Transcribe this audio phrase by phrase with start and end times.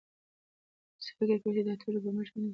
[0.95, 2.49] تاسو فکر کوئ چې دا ټول به موږ ونیسو؟